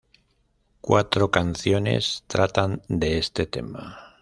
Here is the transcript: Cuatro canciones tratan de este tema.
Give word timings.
Cuatro 0.81 1.29
canciones 1.29 2.23
tratan 2.25 2.81
de 2.87 3.19
este 3.19 3.45
tema. 3.45 4.17